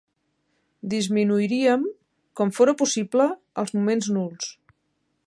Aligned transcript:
Disminuiríem, 0.93 1.85
com 2.41 2.55
fóra 2.61 2.75
possible, 2.81 3.29
els 3.65 3.75
moments 3.79 4.11
nuls. 4.17 4.53